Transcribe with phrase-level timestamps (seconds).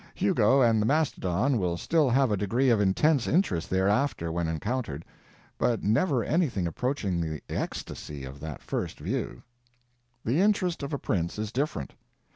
[0.15, 5.05] Hugo and the mastodon will still have a degree of intense interest thereafter when encountered,
[5.59, 9.43] but never anything approaching the ecstasy of that first view.
[10.25, 11.93] The interest of a prince is different.